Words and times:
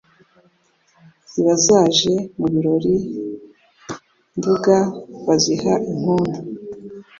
Ziba 1.31 1.53
zaje 1.65 2.13
mu 2.37 2.47
birori,I 2.53 2.97
Nduga 4.37 4.77
baziha 5.25 5.73
impundu 5.91 6.37